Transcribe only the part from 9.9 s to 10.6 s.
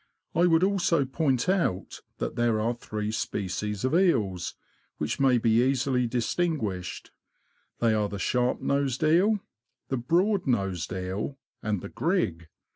broad